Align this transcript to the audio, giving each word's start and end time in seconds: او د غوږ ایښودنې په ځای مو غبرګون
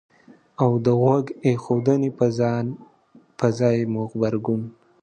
او 0.63 0.71
د 0.85 0.85
غوږ 1.01 1.25
ایښودنې 1.47 2.09
په 3.39 3.47
ځای 3.59 3.77
مو 3.91 4.01
غبرګون 4.11 4.61